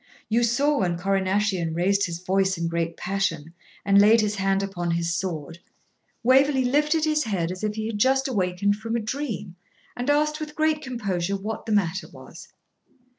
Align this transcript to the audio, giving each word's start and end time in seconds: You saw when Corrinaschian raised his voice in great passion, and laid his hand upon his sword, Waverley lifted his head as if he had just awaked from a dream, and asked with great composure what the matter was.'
You 0.29 0.41
saw 0.41 0.79
when 0.79 0.97
Corrinaschian 0.97 1.75
raised 1.75 2.07
his 2.07 2.17
voice 2.17 2.57
in 2.57 2.67
great 2.67 2.97
passion, 2.97 3.53
and 3.85 4.01
laid 4.01 4.19
his 4.21 4.33
hand 4.37 4.63
upon 4.63 4.89
his 4.89 5.13
sword, 5.13 5.59
Waverley 6.23 6.65
lifted 6.65 7.05
his 7.05 7.25
head 7.25 7.51
as 7.51 7.63
if 7.63 7.75
he 7.75 7.85
had 7.85 7.99
just 7.99 8.27
awaked 8.27 8.65
from 8.77 8.95
a 8.95 8.99
dream, 8.99 9.57
and 9.95 10.09
asked 10.09 10.39
with 10.39 10.55
great 10.55 10.81
composure 10.81 11.35
what 11.37 11.67
the 11.67 11.71
matter 11.71 12.07
was.' 12.11 12.47